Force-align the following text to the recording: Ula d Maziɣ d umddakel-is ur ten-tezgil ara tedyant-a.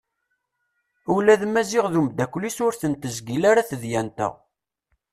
Ula 1.15 1.35
d 1.41 1.43
Maziɣ 1.47 1.85
d 1.93 1.95
umddakel-is 1.99 2.57
ur 2.65 2.73
ten-tezgil 2.75 3.43
ara 3.51 3.67
tedyant-a. 3.69 4.29